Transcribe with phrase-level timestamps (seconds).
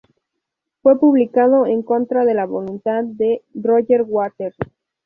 [0.81, 4.55] Fue publicado en contra de la voluntad de Roger Waters.